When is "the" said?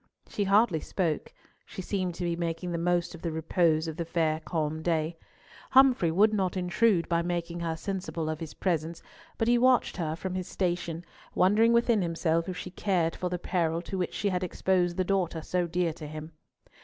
2.71-2.79, 3.21-3.31, 3.97-4.03, 13.29-13.37, 14.97-15.03